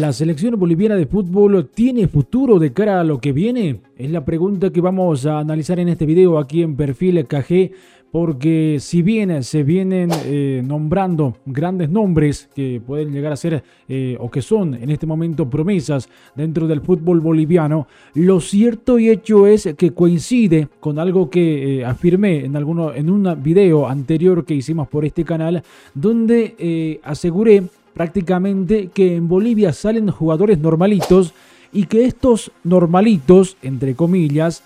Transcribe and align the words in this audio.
¿La 0.00 0.12
selección 0.12 0.58
boliviana 0.58 0.94
de 0.94 1.06
fútbol 1.06 1.70
tiene 1.72 2.06
futuro 2.06 2.58
de 2.58 2.74
cara 2.74 3.00
a 3.00 3.04
lo 3.04 3.18
que 3.18 3.32
viene? 3.32 3.80
Es 3.96 4.10
la 4.10 4.26
pregunta 4.26 4.70
que 4.70 4.82
vamos 4.82 5.24
a 5.24 5.38
analizar 5.38 5.80
en 5.80 5.88
este 5.88 6.04
video 6.04 6.38
aquí 6.38 6.62
en 6.62 6.76
Perfil 6.76 7.24
KG, 7.24 7.70
porque 8.12 8.76
si 8.78 9.00
bien 9.00 9.42
se 9.42 9.62
vienen 9.62 10.10
eh, 10.26 10.62
nombrando 10.62 11.38
grandes 11.46 11.88
nombres 11.88 12.50
que 12.54 12.78
pueden 12.86 13.10
llegar 13.10 13.32
a 13.32 13.36
ser 13.36 13.64
eh, 13.88 14.18
o 14.20 14.30
que 14.30 14.42
son 14.42 14.74
en 14.74 14.90
este 14.90 15.06
momento 15.06 15.48
promesas 15.48 16.10
dentro 16.34 16.66
del 16.66 16.82
fútbol 16.82 17.20
boliviano, 17.20 17.86
lo 18.12 18.40
cierto 18.40 18.98
y 18.98 19.08
hecho 19.08 19.46
es 19.46 19.74
que 19.78 19.94
coincide 19.94 20.68
con 20.78 20.98
algo 20.98 21.30
que 21.30 21.78
eh, 21.78 21.84
afirmé 21.86 22.44
en, 22.44 22.54
alguno, 22.54 22.92
en 22.92 23.08
un 23.08 23.42
video 23.42 23.88
anterior 23.88 24.44
que 24.44 24.54
hicimos 24.54 24.88
por 24.88 25.06
este 25.06 25.24
canal, 25.24 25.62
donde 25.94 27.00
aseguré 27.02 27.62
prácticamente 27.96 28.90
que 28.92 29.16
en 29.16 29.26
Bolivia 29.26 29.72
salen 29.72 30.10
jugadores 30.10 30.58
normalitos 30.58 31.32
y 31.72 31.86
que 31.86 32.04
estos 32.04 32.52
normalitos, 32.62 33.56
entre 33.62 33.94
comillas, 33.94 34.62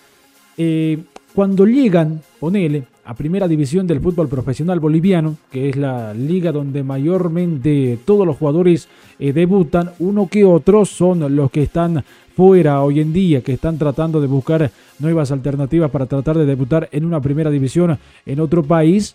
eh, 0.58 0.98
cuando 1.32 1.64
llegan, 1.64 2.22
ponele, 2.40 2.82
a 3.04 3.14
primera 3.14 3.46
división 3.46 3.86
del 3.86 4.00
fútbol 4.00 4.28
profesional 4.28 4.80
boliviano, 4.80 5.36
que 5.50 5.68
es 5.68 5.76
la 5.76 6.12
liga 6.12 6.50
donde 6.50 6.82
mayormente 6.82 8.00
todos 8.04 8.26
los 8.26 8.36
jugadores 8.36 8.88
eh, 9.20 9.32
debutan, 9.32 9.92
uno 10.00 10.26
que 10.28 10.44
otro 10.44 10.84
son 10.84 11.36
los 11.36 11.52
que 11.52 11.62
están 11.62 12.04
fuera 12.34 12.82
hoy 12.82 12.98
en 12.98 13.12
día, 13.12 13.42
que 13.42 13.52
están 13.52 13.78
tratando 13.78 14.20
de 14.20 14.26
buscar 14.26 14.72
nuevas 14.98 15.30
alternativas 15.30 15.90
para 15.92 16.06
tratar 16.06 16.36
de 16.36 16.46
debutar 16.46 16.88
en 16.90 17.04
una 17.04 17.20
primera 17.20 17.50
división 17.50 17.96
en 18.26 18.40
otro 18.40 18.64
país 18.64 19.14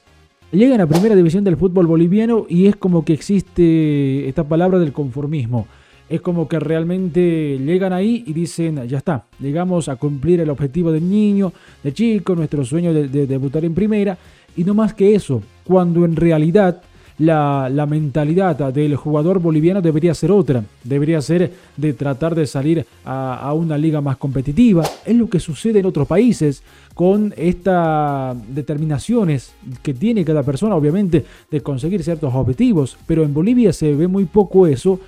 llegan 0.52 0.82
a 0.82 0.88
primera 0.88 1.16
división 1.16 1.44
del 1.44 1.58
fútbol 1.58 1.88
boliviano 1.88 2.46
y 2.50 2.68
es 2.68 2.76
como 2.76 3.04
que 3.04 3.14
existe 3.14 4.28
esta 4.28 4.44
palabra 4.44 4.80
del 4.80 4.94
conformismo. 4.94 5.68
Es 6.08 6.22
como 6.22 6.48
que 6.48 6.60
realmente 6.60 7.58
llegan 7.58 7.92
ahí 7.92 8.24
y 8.28 8.34
dicen, 8.34 8.88
ya 8.88 9.00
está, 9.00 9.26
llegamos 9.40 9.90
a 9.90 9.96
cumplir 9.96 10.40
el 10.40 10.52
objetivo 10.52 10.92
del 10.92 11.10
niño, 11.10 11.52
del 11.84 11.94
chico, 11.94 12.36
nuestro 12.36 12.64
sueño 12.64 12.94
de, 12.94 13.08
de 13.08 13.26
debutar 13.26 13.66
en 13.66 13.74
primera. 13.74 14.18
Y 14.56 14.64
no 14.64 14.74
más 14.74 14.94
que 14.94 15.16
eso, 15.16 15.42
cuando 15.64 16.06
en 16.06 16.16
realidad 16.16 16.82
la, 17.18 17.86
mentalidad 17.88 18.74
del 18.74 18.96
jugador 18.96 19.40
boliviano 19.40 19.82
debería 19.82 20.14
ser 20.14 20.32
otra, 20.32 20.64
debería 20.84 21.22
ser 21.22 21.52
de 21.78 21.94
tratar 21.94 22.36
de 22.36 22.46
salir 22.46 22.86
a, 23.06 23.54
una 23.54 23.78
liga 23.78 24.02
más 24.02 24.18
competitiva. 24.18 24.84
Es 25.06 25.16
lo 25.16 25.30
que 25.30 25.40
sucede 25.40 25.80
en 25.80 25.86
otros 25.86 26.08
países 26.08 26.64
con 26.94 27.34
estas 27.38 28.36
determinaciones 28.54 29.54
que 29.82 29.94
tiene 29.94 30.26
cada 30.26 30.44
persona, 30.44 30.76
obviamente, 30.76 31.26
de 31.50 31.62
conseguir 31.62 32.04
ciertos 32.04 32.34
objetivos, 32.34 32.98
pero 33.06 33.24
en 33.24 33.34
Bolivia 33.34 33.72
se 33.72 33.94
ve 33.94 34.08
muy 34.08 34.26
poco 34.26 34.68
eso. 34.68 35.00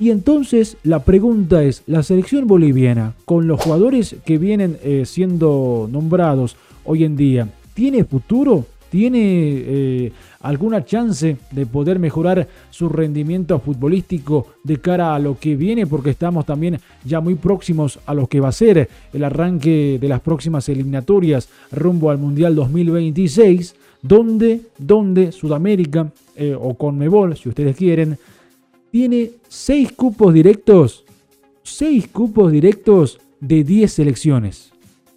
Y 0.00 0.10
entonces 0.10 0.76
la 0.84 1.02
pregunta 1.04 1.64
es, 1.64 1.82
¿la 1.86 2.02
selección 2.02 2.46
boliviana, 2.46 3.14
con 3.24 3.48
los 3.48 3.60
jugadores 3.60 4.16
que 4.24 4.38
vienen 4.38 4.78
eh, 4.82 5.04
siendo 5.06 5.88
nombrados 5.90 6.56
hoy 6.84 7.04
en 7.04 7.16
día, 7.16 7.48
tiene 7.74 8.04
futuro? 8.04 8.64
¿Tiene 8.90 9.20
eh, 9.20 10.12
alguna 10.40 10.84
chance 10.84 11.36
de 11.50 11.66
poder 11.66 11.98
mejorar 11.98 12.48
su 12.70 12.88
rendimiento 12.88 13.58
futbolístico 13.58 14.46
de 14.62 14.78
cara 14.78 15.14
a 15.14 15.18
lo 15.18 15.38
que 15.38 15.56
viene? 15.56 15.86
Porque 15.86 16.10
estamos 16.10 16.46
también 16.46 16.78
ya 17.04 17.20
muy 17.20 17.34
próximos 17.34 17.98
a 18.06 18.14
lo 18.14 18.26
que 18.26 18.40
va 18.40 18.48
a 18.48 18.52
ser 18.52 18.88
el 19.12 19.24
arranque 19.24 19.98
de 20.00 20.08
las 20.08 20.20
próximas 20.20 20.68
eliminatorias 20.68 21.48
rumbo 21.72 22.10
al 22.10 22.18
Mundial 22.18 22.54
2026, 22.54 23.74
donde, 24.02 24.60
donde 24.78 25.32
Sudamérica 25.32 26.10
eh, 26.36 26.56
o 26.58 26.74
Conmebol, 26.74 27.36
si 27.36 27.48
ustedes 27.48 27.76
quieren, 27.76 28.18
tiene 28.90 29.32
seis 29.48 29.92
cupos 29.92 30.32
directos, 30.32 31.04
seis 31.62 32.08
cupos 32.08 32.52
directos 32.52 33.20
de 33.40 33.64
10 33.64 33.92
selecciones. 33.92 34.72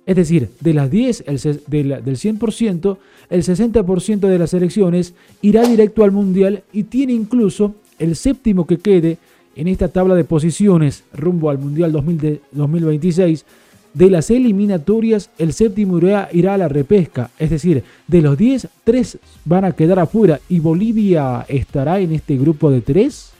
Es 0.06 0.16
decir, 0.16 0.50
de 0.60 0.74
las 0.74 0.90
10, 0.90 1.26
el, 1.28 1.38
del 1.68 2.18
100%, 2.18 2.98
el 3.30 3.44
60% 3.44 4.20
de 4.20 4.40
las 4.40 4.54
elecciones 4.54 5.14
irá 5.42 5.64
directo 5.68 6.04
al 6.04 6.12
Mundial 6.12 6.64
y 6.74 6.84
tiene 6.84 7.14
incluso 7.14 7.76
el 8.00 8.16
séptimo 8.16 8.66
que 8.66 8.80
quede 8.80 9.18
en 9.56 9.68
esta 9.68 9.90
tabla 9.90 10.16
de 10.16 10.24
posiciones 10.24 11.04
rumbo 11.14 11.50
al 11.50 11.60
Mundial 11.60 11.92
2026. 11.92 13.46
De 13.94 14.10
las 14.10 14.32
eliminatorias, 14.32 15.30
el 15.38 15.54
séptimo 15.54 15.98
irá, 15.98 16.30
irá, 16.32 16.54
a 16.54 16.58
la 16.58 16.70
repesca. 16.70 17.30
Es 17.38 17.50
decir, 17.50 17.84
de 18.08 18.22
los 18.22 18.38
10, 18.38 18.70
3 18.86 19.18
van 19.46 19.66
a 19.66 19.74
quedar 19.74 20.00
afuera. 20.00 20.40
¿Y 20.48 20.60
Bolivia 20.60 21.46
estará 21.48 22.00
en 22.00 22.14
este 22.14 22.38
grupo 22.38 22.72
de 22.72 22.82
3? 22.82 23.32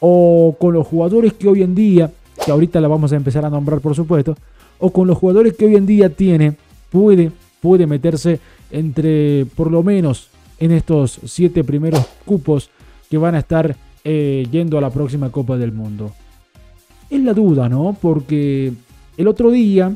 ¿O 0.00 0.56
con 0.58 0.74
los 0.74 0.86
jugadores 0.86 1.32
que 1.34 1.48
hoy 1.48 1.62
en 1.62 1.76
día, 1.76 2.10
que 2.44 2.50
ahorita 2.50 2.80
la 2.80 2.88
vamos 2.88 3.12
a 3.12 3.16
empezar 3.16 3.44
a 3.44 3.50
nombrar 3.50 3.80
por 3.80 3.94
supuesto, 3.94 4.36
o 4.82 4.90
con 4.90 5.06
los 5.06 5.16
jugadores 5.16 5.56
que 5.56 5.66
hoy 5.66 5.76
en 5.76 5.86
día 5.86 6.10
tiene, 6.10 6.56
puede, 6.90 7.30
puede 7.60 7.86
meterse 7.86 8.40
entre, 8.72 9.46
por 9.54 9.70
lo 9.70 9.84
menos, 9.84 10.28
en 10.58 10.72
estos 10.72 11.20
siete 11.24 11.62
primeros 11.62 12.04
cupos 12.24 12.68
que 13.08 13.16
van 13.16 13.36
a 13.36 13.38
estar 13.38 13.76
eh, 14.02 14.44
yendo 14.50 14.76
a 14.76 14.80
la 14.80 14.90
próxima 14.90 15.30
Copa 15.30 15.56
del 15.56 15.70
Mundo. 15.70 16.12
Es 17.08 17.20
la 17.20 17.32
duda, 17.32 17.68
¿no? 17.68 17.96
Porque 18.00 18.72
el 19.16 19.28
otro 19.28 19.52
día, 19.52 19.94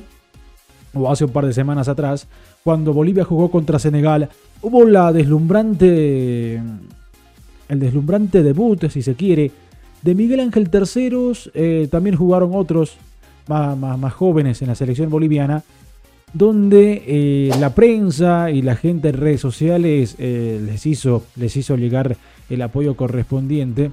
o 0.95 1.11
hace 1.11 1.25
un 1.25 1.33
par 1.33 1.47
de 1.47 1.53
semanas 1.53 1.89
atrás, 1.89 2.29
cuando 2.63 2.93
Bolivia 2.93 3.25
jugó 3.25 3.51
contra 3.51 3.81
Senegal, 3.81 4.29
hubo 4.63 4.85
la 4.85 5.13
deslumbrante, 5.13 6.63
el 7.69 7.81
deslumbrante 7.81 8.45
debut, 8.45 8.89
si 8.89 9.03
se 9.03 9.17
quiere, 9.17 9.51
de 10.03 10.15
Miguel 10.15 10.39
Ángel 10.39 10.71
Terceros. 10.71 11.51
Eh, 11.55 11.89
también 11.91 12.15
jugaron 12.15 12.51
otros 12.55 12.99
más, 13.49 14.13
jóvenes 14.13 14.63
en 14.63 14.69
la 14.69 14.75
selección 14.75 15.11
boliviana, 15.11 15.63
donde 16.33 17.03
eh, 17.07 17.51
la 17.59 17.75
prensa 17.75 18.51
y 18.51 18.63
la 18.63 18.77
gente 18.77 19.09
en 19.09 19.17
redes 19.17 19.41
sociales 19.41 20.17
eh, 20.19 20.61
les, 20.65 20.87
hizo, 20.87 21.25
les 21.37 21.57
hizo 21.57 21.77
llegar 21.77 22.17
el 22.51 22.63
apoyo 22.63 22.97
correspondiente, 22.97 23.91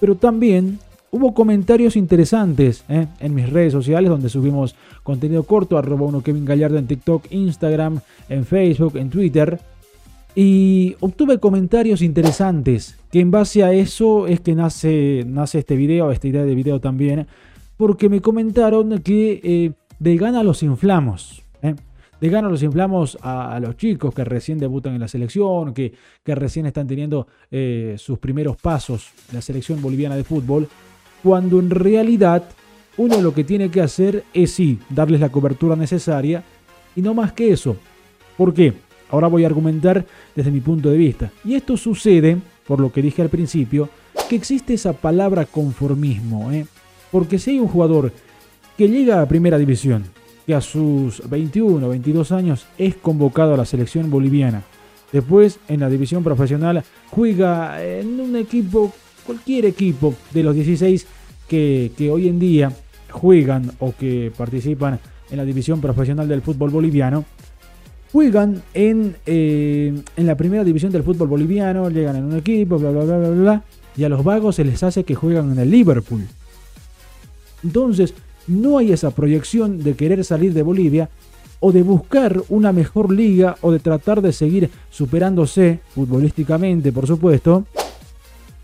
pero 0.00 0.16
también 0.16 0.78
hubo 1.10 1.34
comentarios 1.34 1.96
interesantes 1.96 2.84
eh, 2.88 3.06
en 3.20 3.34
mis 3.34 3.48
redes 3.48 3.72
sociales 3.72 4.10
donde 4.10 4.28
subimos 4.28 4.74
contenido 5.02 5.44
corto, 5.44 5.78
arroba 5.78 6.06
uno 6.06 6.22
Kevin 6.22 6.44
Gallardo 6.44 6.78
en 6.78 6.86
TikTok, 6.86 7.26
Instagram, 7.30 8.00
en 8.28 8.44
Facebook, 8.44 8.96
en 8.96 9.10
Twitter. 9.10 9.58
Y 10.34 10.96
obtuve 11.00 11.38
comentarios 11.38 12.02
interesantes, 12.02 12.98
que 13.10 13.20
en 13.20 13.30
base 13.30 13.64
a 13.64 13.72
eso 13.72 14.26
es 14.26 14.40
que 14.40 14.54
nace, 14.54 15.24
nace 15.26 15.60
este 15.60 15.76
video, 15.76 16.10
esta 16.10 16.28
idea 16.28 16.44
de 16.44 16.54
video 16.54 16.78
también, 16.78 17.26
porque 17.76 18.08
me 18.08 18.20
comentaron 18.20 18.98
que 19.00 19.40
eh, 19.42 19.72
de 19.98 20.16
gana 20.16 20.42
los 20.42 20.62
inflamos. 20.62 21.42
¿eh? 21.62 21.74
De 22.20 22.28
gana 22.28 22.48
los 22.48 22.62
inflamos 22.62 23.18
a, 23.20 23.58
los 23.60 23.76
chicos 23.76 24.14
que 24.14 24.24
recién 24.24 24.58
debutan 24.58 24.94
en 24.94 25.00
la 25.00 25.08
selección, 25.08 25.74
que, 25.74 25.92
recién 26.24 26.66
están 26.66 26.86
teniendo 26.86 27.26
eh, 27.50 27.96
sus 27.98 28.18
primeros 28.18 28.56
pasos 28.56 29.10
en 29.28 29.36
la 29.36 29.42
selección 29.42 29.82
boliviana 29.82 30.16
de 30.16 30.24
fútbol, 30.24 30.68
cuando 31.22 31.58
en 31.58 31.70
realidad 31.70 32.44
uno 32.96 33.20
lo 33.20 33.34
que 33.34 33.44
tiene 33.44 33.70
que 33.70 33.82
hacer 33.82 34.24
es 34.32 34.52
sí, 34.52 34.78
darles 34.88 35.20
la 35.20 35.28
cobertura 35.28 35.76
necesaria 35.76 36.42
y 36.94 37.02
no 37.02 37.12
más 37.12 37.32
que 37.32 37.52
eso. 37.52 37.76
¿Por 38.38 38.54
qué? 38.54 38.72
Ahora 39.10 39.28
voy 39.28 39.44
a 39.44 39.46
argumentar 39.46 40.04
desde 40.34 40.50
mi 40.50 40.60
punto 40.60 40.90
de 40.90 40.96
vista. 40.96 41.30
Y 41.44 41.54
esto 41.54 41.76
sucede, 41.76 42.38
por 42.66 42.80
lo 42.80 42.90
que 42.90 43.02
dije 43.02 43.22
al 43.22 43.28
principio, 43.28 43.88
que 44.28 44.36
existe 44.36 44.74
esa 44.74 44.94
palabra 44.94 45.44
conformismo. 45.44 46.50
¿eh? 46.50 46.66
Porque 47.16 47.38
si 47.38 47.52
hay 47.52 47.60
un 47.60 47.68
jugador 47.68 48.12
que 48.76 48.90
llega 48.90 49.22
a 49.22 49.26
primera 49.26 49.56
división, 49.56 50.04
que 50.44 50.54
a 50.54 50.60
sus 50.60 51.26
21 51.26 51.86
o 51.86 51.88
22 51.88 52.30
años 52.30 52.66
es 52.76 52.94
convocado 52.94 53.54
a 53.54 53.56
la 53.56 53.64
selección 53.64 54.10
boliviana, 54.10 54.64
después 55.12 55.58
en 55.68 55.80
la 55.80 55.88
división 55.88 56.22
profesional 56.22 56.84
juega 57.08 57.82
en 57.82 58.20
un 58.20 58.36
equipo, 58.36 58.92
cualquier 59.24 59.64
equipo 59.64 60.12
de 60.34 60.42
los 60.42 60.54
16 60.54 61.06
que, 61.48 61.90
hoy 62.12 62.28
en 62.28 62.38
día 62.38 62.70
juegan 63.10 63.72
o 63.78 63.94
que 63.98 64.30
participan 64.36 65.00
en 65.30 65.38
la 65.38 65.46
división 65.46 65.80
profesional 65.80 66.28
del 66.28 66.42
fútbol 66.42 66.68
boliviano, 66.68 67.24
juegan 68.12 68.62
en, 68.74 69.16
eh, 69.24 69.98
en 70.18 70.26
la 70.26 70.36
primera 70.36 70.64
división 70.64 70.92
del 70.92 71.02
fútbol 71.02 71.28
boliviano, 71.28 71.88
llegan 71.88 72.16
en 72.16 72.24
un 72.24 72.36
equipo, 72.36 72.78
bla, 72.78 72.90
bla, 72.90 73.04
bla, 73.04 73.16
bla, 73.16 73.30
bla, 73.30 73.64
y 73.96 74.04
a 74.04 74.10
los 74.10 74.22
vagos 74.22 74.56
se 74.56 74.64
les 74.64 74.82
hace 74.82 75.04
que 75.04 75.14
juegan 75.14 75.52
en 75.52 75.58
el 75.60 75.70
Liverpool. 75.70 76.26
Entonces, 77.66 78.14
no 78.46 78.78
hay 78.78 78.92
esa 78.92 79.10
proyección 79.10 79.82
de 79.82 79.94
querer 79.94 80.24
salir 80.24 80.54
de 80.54 80.62
Bolivia 80.62 81.10
o 81.58 81.72
de 81.72 81.82
buscar 81.82 82.40
una 82.48 82.72
mejor 82.72 83.12
liga 83.12 83.56
o 83.60 83.72
de 83.72 83.80
tratar 83.80 84.22
de 84.22 84.32
seguir 84.32 84.70
superándose 84.88 85.80
futbolísticamente, 85.94 86.92
por 86.92 87.08
supuesto, 87.08 87.64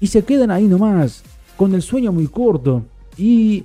y 0.01 0.07
se 0.07 0.23
quedan 0.23 0.53
ahí 0.53 0.69
nomás, 0.69 1.25
con 1.57 1.75
el 1.75 1.83
sueño 1.83 2.13
muy 2.13 2.29
corto. 2.29 2.85
Y 3.17 3.65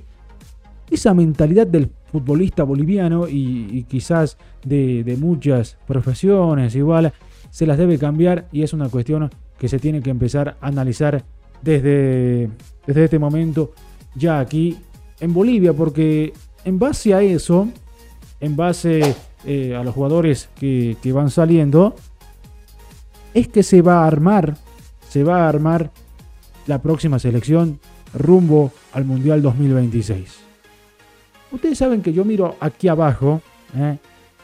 esa 0.90 1.14
mentalidad 1.14 1.68
del 1.68 1.92
futbolista 2.12 2.64
boliviano 2.64 3.28
y, 3.28 3.84
quizás 3.88 4.38
de, 4.66 5.18
muchas 5.20 5.78
profesiones 5.86 6.74
igual, 6.74 7.14
se 7.52 7.68
las 7.68 7.78
debe 7.78 8.00
cambiar 8.00 8.48
y 8.52 8.64
es 8.64 8.74
una 8.74 8.90
cuestión 8.90 9.30
que 9.60 9.68
se 9.68 9.78
tiene 9.78 10.02
que 10.02 10.10
empezar 10.10 10.58
a 10.62 10.68
analizar 10.68 11.24
desde, 11.62 12.50
desde 12.88 13.04
este 13.04 13.20
momento 13.20 13.74
ya 14.16 14.40
aquí 14.40 14.78
en 15.20 15.34
Bolivia, 15.34 15.74
porque 15.74 16.34
en 16.64 16.80
base 16.80 17.14
a 17.14 17.22
eso, 17.22 17.70
en 18.40 18.56
base 18.56 19.16
eh, 19.46 19.76
a 19.76 19.84
los 19.84 19.94
jugadores 19.94 20.50
que, 20.60 20.98
van 21.14 21.30
saliendo, 21.30 21.96
es 23.34 23.48
que 23.48 23.64
se 23.64 23.82
va 23.82 24.04
a 24.04 24.08
armar, 24.08 24.58
se 25.10 25.24
va 25.24 25.46
a 25.46 25.50
armar 25.50 25.92
la 26.66 26.82
próxima 26.82 27.20
selección 27.20 27.80
rumbo 28.14 28.72
al 28.94 29.06
Mundial 29.06 29.42
2026. 29.42 30.40
Ustedes 31.52 31.78
saben 31.78 32.02
que 32.02 32.14
yo 32.14 32.26
miro 32.26 32.56
aquí 32.60 32.88
abajo, 32.88 33.42
¿eh? 33.76 33.98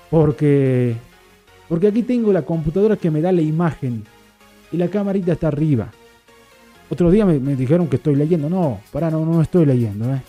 porque, 0.10 0.96
porque 1.68 1.88
aquí 1.88 2.04
tengo 2.04 2.32
la 2.32 2.44
computadora 2.44 2.96
que 2.96 3.12
me 3.12 3.22
da 3.22 3.32
la 3.32 3.42
imagen 3.42 4.06
y 4.72 4.78
la 4.78 4.88
camarita 4.88 5.34
está 5.34 5.50
arriba. 5.50 5.92
Otro 6.90 7.10
día 7.10 7.26
me, 7.26 7.40
dijeron 7.56 7.88
que 7.88 7.96
estoy 7.96 8.16
leyendo. 8.16 8.50
No, 8.50 8.80
para, 8.92 9.10
no, 9.10 9.26
no 9.26 9.42
estoy 9.42 9.66
leyendo. 9.66 10.14
¿eh? 10.14 10.22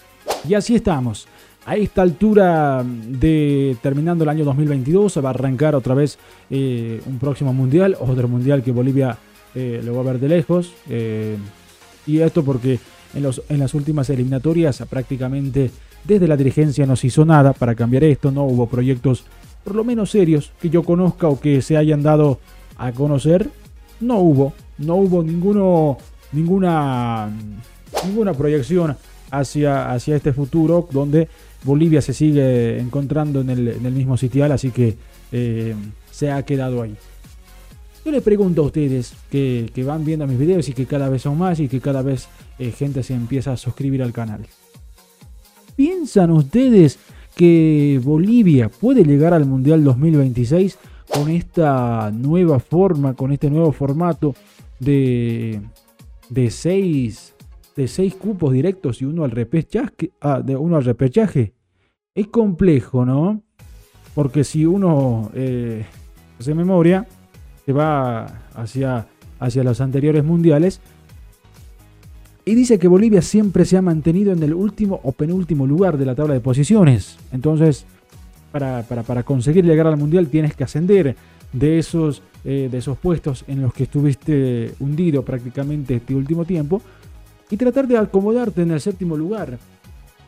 Y 0.49 0.55
así 0.55 0.75
estamos. 0.75 1.27
A 1.67 1.77
esta 1.77 2.03
altura 2.03 2.85
de 2.85 3.77
terminando 3.83 4.25
el 4.25 4.31
año 4.31 4.45
2022 4.45 5.25
va 5.25 5.29
a 5.29 5.31
arrancar 5.31 5.75
otra 5.75 5.95
vez 5.95 6.19
eh, 6.51 7.01
un 7.07 7.19
próximo 7.19 7.55
mundial, 7.55 7.97
otro 7.99 8.29
mundial 8.29 8.63
que 8.63 8.73
Bolivia 8.73 9.17
lo 9.55 9.95
va 9.95 10.01
a 10.01 10.05
ver 10.05 10.19
de 10.19 10.29
lejos. 10.29 10.75
y 12.07 12.19
esto 12.19 12.45
porque 12.45 12.81
en, 13.15 13.23
los, 13.23 13.41
en 13.49 13.61
las 13.61 13.73
últimas 13.73 14.11
eliminatorias 14.11 14.83
prácticamente 14.91 15.71
desde 16.03 16.27
la 16.27 16.37
dirigencia 16.37 16.87
no 16.87 16.97
se 16.97 17.07
hizo 17.07 17.25
nada 17.25 17.53
para 17.53 17.75
cambiar 17.75 18.03
esto, 18.05 18.33
no 18.33 18.43
hubo 18.43 18.67
proyectos 18.69 19.25
por 19.65 19.75
lo 19.75 19.85
menos 19.85 20.11
serios 20.11 20.53
que 20.61 20.69
yo 20.69 20.83
conozca 20.83 21.27
o 21.29 21.41
que 21.41 21.63
se 21.63 21.77
hayan 21.77 22.03
dado 22.03 22.39
a 22.77 22.93
conocer. 22.93 23.49
No 24.01 24.19
hubo, 24.19 24.53
no 24.79 24.97
hubo 24.97 25.23
ninguno, 25.23 25.97
ninguna, 26.33 27.31
ninguna 28.05 28.35
proyección 28.35 28.97
hacia, 29.39 29.93
hacia 29.93 30.17
este 30.17 30.33
futuro 30.33 30.89
donde 30.91 31.29
Bolivia 31.65 32.03
se 32.03 32.13
sigue 32.13 32.79
encontrando 32.79 33.41
en 33.41 33.51
el, 33.51 33.93
mismo 33.93 34.17
sitial, 34.17 34.53
así 34.53 34.71
que 34.71 34.97
eh, 35.33 35.75
se 36.11 36.31
ha 36.31 36.45
quedado 36.45 36.83
ahí. 36.83 36.95
Yo 38.05 38.11
les 38.11 38.23
pregunto 38.23 38.63
a 38.63 38.67
ustedes 38.67 39.15
que, 39.31 39.71
van 39.87 40.05
viendo 40.05 40.27
mis 40.27 40.39
videos 40.39 40.69
y 40.69 40.75
que 40.75 40.85
cada 40.85 41.09
vez 41.09 41.23
son 41.23 41.39
más 41.39 41.59
y 41.59 41.69
que 41.69 41.81
cada 41.81 42.03
vez 42.03 42.29
eh, 42.59 42.71
gente 42.71 43.03
se 43.03 43.15
empieza 43.15 43.53
a 43.53 43.57
suscribir 43.57 44.03
al 44.03 44.13
canal. 44.13 44.47
¿Piensan 45.75 46.31
ustedes 46.31 46.99
que 47.35 48.01
Bolivia 48.03 48.69
puede 48.69 49.05
llegar 49.05 49.33
al 49.33 49.47
Mundial 49.47 49.83
2026 49.83 50.79
con 51.09 51.31
esta 51.31 52.11
nueva 52.13 52.61
forma, 52.61 53.15
con 53.15 53.33
este 53.33 53.51
nuevo 53.51 53.73
formato 53.73 54.35
de, 54.79 55.61
de, 56.29 56.51
seis, 56.51 57.34
de 57.77 57.89
seis 57.89 58.15
cupos 58.15 58.53
directos 58.53 59.03
y 59.03 59.05
uno 59.05 59.25
al 59.25 59.31
repechaje? 59.31 60.13
Ah, 60.21 60.41
de 60.41 60.57
uno 60.57 60.77
al 60.77 60.85
repechaje? 60.85 61.55
Es 62.15 62.29
complejo, 62.29 63.05
¿no? 63.05 63.43
Porque 64.15 64.45
si 64.45 64.65
uno 64.65 65.31
eh, 65.35 65.85
hace 66.39 66.55
memoria, 66.55 67.07
se 67.67 67.73
va 67.73 68.27
hacia, 68.55 69.07
hacia 69.41 69.65
los 69.65 69.81
anteriores 69.81 70.25
mundiales, 70.25 70.81
y 72.45 72.55
dice 72.55 72.79
que 72.79 72.89
Bolivia 72.89 73.23
siempre 73.23 73.65
se 73.65 73.77
ha 73.77 73.83
mantenido 73.83 74.33
en 74.33 74.43
el 74.43 74.53
último 74.53 75.01
o 75.03 75.13
penúltimo 75.13 75.67
lugar 75.67 75.97
de 75.97 76.05
la 76.05 76.15
tabla 76.15 76.35
de 76.35 76.41
posiciones. 76.41 77.17
Entonces, 77.33 77.87
para, 78.53 79.23
conseguir 79.25 79.65
llegar 79.65 79.87
al 79.87 79.97
Mundial 79.97 80.29
tienes 80.29 80.55
que 80.55 80.65
ascender 80.65 81.17
de 81.53 81.79
esos, 81.79 82.23
eh, 82.45 82.69
de 82.71 82.79
esos 82.79 82.99
puestos 82.99 83.45
en 83.49 83.63
los 83.63 83.73
que 83.73 83.85
estuviste 83.85 84.73
hundido 84.79 85.25
prácticamente 85.25 85.95
este 85.97 86.15
último 86.15 86.45
tiempo 86.45 86.83
y 87.51 87.57
tratar 87.57 87.87
de 87.87 87.99
acomodarte 87.99 88.63
en 88.63 88.71
el 88.71 88.81
séptimo 88.81 89.17
lugar. 89.17 89.59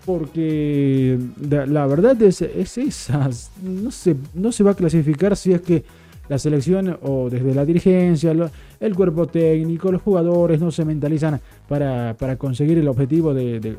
Porque 0.05 1.19
la 1.41 1.87
verdad 1.87 2.21
es, 2.23 2.41
es 2.43 2.79
esa. 2.79 3.29
No 3.63 3.91
se, 3.91 4.17
no 4.35 4.53
se 4.53 4.63
va 4.63 4.71
a 4.71 4.75
clasificar 4.75 5.37
si 5.37 5.53
es 5.53 5.61
que 5.61 5.85
la 6.29 6.39
selección 6.39 6.99
o 7.03 7.29
desde 7.31 7.55
la 7.55 7.65
dirigencia, 7.65 8.35
el 8.81 8.95
cuerpo 8.95 9.27
técnico, 9.27 9.93
los 9.93 10.03
jugadores 10.03 10.61
no 10.61 10.71
se 10.71 10.85
mentalizan 10.85 11.41
para, 11.69 12.15
conseguir 12.39 12.79
el 12.79 12.89
objetivo 12.89 13.33
de, 13.33 13.77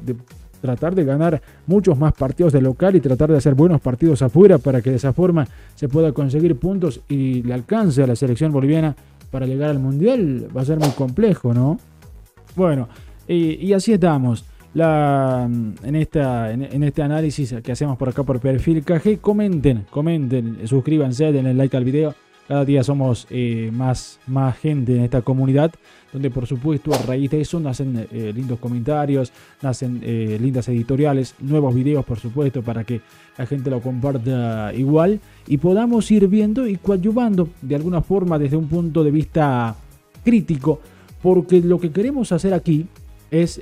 tratar 0.62 0.96
de 0.96 1.06
ganar 1.06 1.42
muchos 1.66 1.98
más 1.98 2.14
partidos 2.14 2.54
de 2.54 2.62
local 2.62 2.96
y 2.96 3.02
tratar 3.02 3.30
de 3.32 3.38
hacer 3.38 3.54
buenos 3.54 3.82
partidos 3.82 4.22
afuera 4.22 4.58
para 4.58 4.82
que 4.82 4.90
de 4.90 4.96
esa 4.96 5.14
forma 5.14 5.48
se 5.76 5.88
pueda 5.88 6.12
conseguir 6.12 6.56
puntos 6.58 7.02
y 7.08 7.44
le 7.44 7.54
alcance 7.54 8.04
a 8.04 8.08
la 8.08 8.16
selección 8.16 8.52
boliviana 8.52 8.96
para 9.30 9.46
llegar 9.46 9.70
al 9.70 9.80
mundial, 9.80 10.48
va 10.56 10.62
a 10.62 10.66
ser 10.66 10.80
muy 10.80 10.90
complejo, 10.92 11.54
¿no? 11.54 11.80
Bueno, 12.56 12.88
y, 13.28 13.74
así 13.74 13.94
estamos. 13.94 14.46
La, 14.74 15.50
en, 15.84 15.96
esta, 15.96 16.52
en, 16.52 16.84
este 16.84 17.02
análisis 17.02 17.56
que 17.64 17.72
hacemos 17.72 17.98
por 17.98 18.10
acá 18.10 18.24
por 18.24 18.40
Perfil 18.40 18.84
KG, 18.84 19.20
comenten, 19.20 19.86
comenten, 19.90 20.68
suscríbanse, 20.68 21.32
denle 21.32 21.54
like 21.54 21.76
al 21.76 21.84
video 21.84 22.14
cada 22.48 22.64
día 22.64 22.82
somos 22.82 23.28
eh, 23.30 23.70
más, 23.74 24.20
más 24.26 24.58
gente 24.58 24.96
en 24.96 25.04
esta 25.04 25.22
comunidad, 25.22 25.74
donde 26.14 26.30
por 26.30 26.48
supuesto 26.48 26.94
a 26.94 26.98
raíz 27.00 27.30
de 27.30 27.42
eso 27.42 27.60
nacen 27.60 28.08
eh, 28.10 28.32
lindos 28.34 28.58
comentarios, 28.60 29.34
nacen 29.62 30.00
eh, 30.02 30.38
lindas 30.42 30.70
editoriales, 30.70 31.36
nuevos 31.40 31.76
videos 31.76 32.06
por 32.06 32.20
supuesto 32.20 32.62
para 32.62 32.86
que 32.86 33.02
la 33.38 33.46
gente 33.46 33.70
lo 33.70 33.82
comparta 33.82 34.74
igual 34.74 35.20
y 35.46 35.58
podamos 35.58 36.10
ir 36.10 36.28
viendo 36.30 36.68
y 36.68 36.78
coadyuvando 36.78 37.50
de 37.62 37.76
alguna 37.76 38.02
forma 38.02 38.40
desde 38.40 38.56
un 38.56 38.70
punto 38.70 39.04
de 39.04 39.12
vista 39.12 39.76
crítico, 40.24 40.80
porque 41.22 41.60
lo 41.60 41.82
que 41.82 41.92
queremos 41.92 42.32
hacer 42.32 42.54
aquí 42.54 42.86
es 43.32 43.60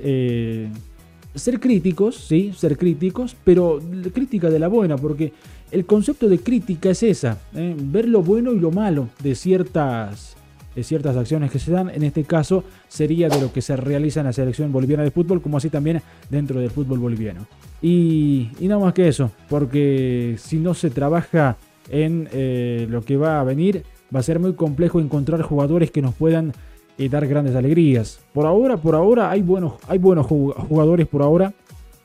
ser 1.36 1.60
críticos, 1.60 2.16
sí, 2.16 2.52
ser 2.56 2.76
críticos, 2.76 3.36
pero 3.44 3.80
crítica 4.12 4.50
de 4.50 4.58
la 4.58 4.68
buena, 4.68 4.96
porque 4.96 5.32
el 5.70 5.84
concepto 5.84 6.28
de 6.28 6.38
crítica 6.38 6.90
es 6.90 7.02
esa, 7.02 7.38
¿eh? 7.54 7.74
ver 7.76 8.08
lo 8.08 8.22
bueno 8.22 8.52
y 8.52 8.58
lo 8.58 8.70
malo 8.70 9.08
de 9.22 9.34
ciertas, 9.34 10.36
de 10.74 10.82
ciertas 10.82 11.16
acciones 11.16 11.50
que 11.50 11.58
se 11.58 11.72
dan. 11.72 11.90
En 11.90 12.02
este 12.02 12.24
caso 12.24 12.64
sería 12.88 13.28
de 13.28 13.40
lo 13.40 13.52
que 13.52 13.62
se 13.62 13.76
realiza 13.76 14.20
en 14.20 14.26
la 14.26 14.32
selección 14.32 14.72
boliviana 14.72 15.02
de 15.02 15.10
fútbol, 15.10 15.42
como 15.42 15.58
así 15.58 15.68
también 15.68 16.02
dentro 16.30 16.60
del 16.60 16.70
fútbol 16.70 16.98
boliviano. 16.98 17.46
Y, 17.82 18.50
y 18.58 18.68
no 18.68 18.80
más 18.80 18.94
que 18.94 19.08
eso, 19.08 19.30
porque 19.48 20.36
si 20.38 20.56
no 20.58 20.72
se 20.72 20.90
trabaja 20.90 21.56
en 21.90 22.28
eh, 22.32 22.86
lo 22.88 23.02
que 23.02 23.16
va 23.16 23.40
a 23.40 23.44
venir, 23.44 23.84
va 24.14 24.20
a 24.20 24.22
ser 24.22 24.38
muy 24.38 24.54
complejo 24.54 25.00
encontrar 25.00 25.42
jugadores 25.42 25.90
que 25.90 26.00
nos 26.00 26.14
puedan 26.14 26.52
eh, 26.98 27.08
dar 27.08 27.26
grandes 27.26 27.54
alegrías. 27.54 28.20
Por 28.32 28.46
ahora, 28.46 28.76
por 28.76 28.94
ahora 28.94 29.30
hay 29.30 29.42
buenos, 29.42 29.74
hay 29.88 29.98
buenos 29.98 30.26
jugadores 30.26 31.06
por 31.06 31.22
ahora 31.22 31.52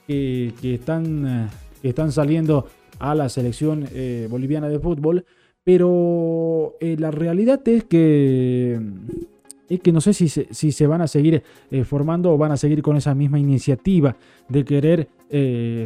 que, 0.07 0.53
están, 0.61 1.49
están 1.83 2.11
saliendo 2.11 2.65
a 3.01 3.15
la 3.15 3.29
selección 3.29 3.87
eh, 3.93 4.27
boliviana 4.29 4.69
de 4.69 4.79
fútbol, 4.79 5.25
pero 5.63 6.75
eh, 6.79 6.95
la 6.99 7.11
realidad 7.11 7.67
es 7.67 7.83
que 7.83 8.79
es 9.67 9.79
que 9.79 9.91
no 9.93 10.01
sé 10.01 10.13
si 10.13 10.27
se, 10.27 10.47
si 10.51 10.71
se 10.71 10.85
van 10.85 11.01
a 11.01 11.07
seguir 11.07 11.43
eh, 11.71 11.83
formando 11.85 12.31
o 12.31 12.37
van 12.37 12.51
a 12.51 12.57
seguir 12.57 12.81
con 12.81 12.97
esa 12.97 13.15
misma 13.15 13.39
iniciativa 13.39 14.15
de 14.47 14.65
querer 14.65 15.09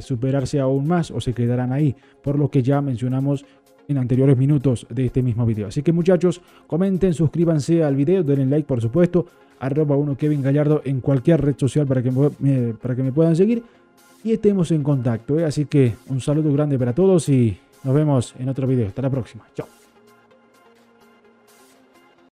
superarse 0.01 0.59
aún 0.59 0.87
más 0.87 1.11
o 1.11 1.21
se 1.21 1.33
quedarán 1.33 1.71
ahí, 1.71 1.95
por 2.23 2.39
lo 2.39 2.49
que 2.49 2.63
ya 2.63 2.81
mencionamos 2.81 3.45
en 3.87 3.97
anteriores 3.97 4.37
minutos 4.37 4.85
de 4.89 5.05
este 5.05 5.21
mismo 5.21 5.45
video. 5.45 5.67
Así 5.67 5.81
que 5.81 5.93
muchachos, 5.93 6.41
comenten, 6.67 7.13
suscríbanse 7.13 7.83
al 7.83 7.95
video, 7.95 8.23
denle 8.23 8.45
like 8.45 8.67
por 8.67 8.81
supuesto, 8.81 9.25
arroba 9.59 9.95
uno 9.95 10.17
Kevin 10.17 10.41
Gallardo 10.41 10.81
en 10.85 11.01
cualquier 11.01 11.41
red 11.41 11.55
social 11.57 11.85
para 11.85 12.01
que, 12.01 12.11
para 12.81 12.95
que 12.95 13.03
me 13.03 13.11
puedan 13.11 13.35
seguir 13.35 13.63
y 14.23 14.33
estemos 14.33 14.71
en 14.71 14.83
contacto. 14.83 15.39
¿eh? 15.39 15.45
Así 15.45 15.65
que 15.65 15.93
un 16.09 16.19
saludo 16.19 16.51
grande 16.51 16.77
para 16.77 16.93
todos 16.93 17.29
y 17.29 17.57
nos 17.83 17.93
vemos 17.93 18.33
en 18.39 18.49
otro 18.49 18.67
video. 18.67 18.87
Hasta 18.87 19.03
la 19.03 19.09
próxima. 19.09 19.45
Chao. 19.53 19.74